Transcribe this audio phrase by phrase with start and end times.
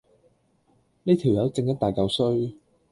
[1.03, 2.55] 呢條友正一大嚿衰